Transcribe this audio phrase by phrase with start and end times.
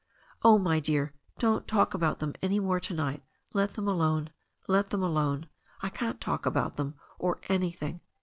[0.41, 3.21] "Oh, my dear, don't talk about them any more to night
[3.53, 4.31] Let them alone.
[4.67, 5.47] Let them alone.
[5.83, 8.01] I can't talk about them, or anything."